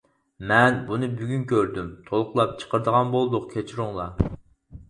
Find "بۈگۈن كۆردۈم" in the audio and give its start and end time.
1.19-1.91